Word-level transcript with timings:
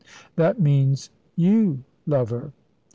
"That 0.35 0.59
means, 0.59 1.11
you 1.35 1.83
love 2.07 2.31
her." 2.31 2.53